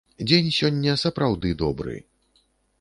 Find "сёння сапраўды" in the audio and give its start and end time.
0.59-1.53